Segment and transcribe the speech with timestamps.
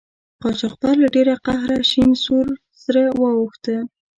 [0.41, 2.47] قاچاقبر له ډیره قهره شین سور
[2.83, 3.77] سره اوښته.